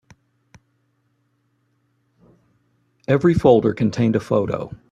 Every 3.07 3.33
folder 3.35 3.75
contained 3.75 4.15
a 4.15 4.19
photo. 4.19 4.75